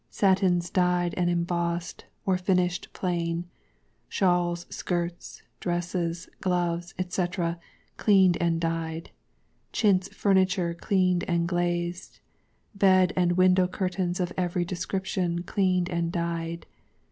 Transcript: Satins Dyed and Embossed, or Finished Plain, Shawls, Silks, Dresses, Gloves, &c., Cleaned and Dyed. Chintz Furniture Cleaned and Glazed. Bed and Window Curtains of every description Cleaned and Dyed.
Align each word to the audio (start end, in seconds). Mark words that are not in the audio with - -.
Satins 0.09 0.71
Dyed 0.71 1.13
and 1.15 1.29
Embossed, 1.29 2.05
or 2.25 2.35
Finished 2.35 2.91
Plain, 2.91 3.45
Shawls, 4.09 4.65
Silks, 4.67 5.43
Dresses, 5.59 6.27
Gloves, 6.39 6.95
&c., 7.07 7.25
Cleaned 7.97 8.35
and 8.41 8.59
Dyed. 8.59 9.11
Chintz 9.71 10.07
Furniture 10.09 10.73
Cleaned 10.73 11.23
and 11.25 11.47
Glazed. 11.47 12.19
Bed 12.73 13.13
and 13.15 13.33
Window 13.33 13.67
Curtains 13.67 14.19
of 14.19 14.33
every 14.37 14.65
description 14.65 15.43
Cleaned 15.43 15.87
and 15.87 16.11
Dyed. 16.11 16.65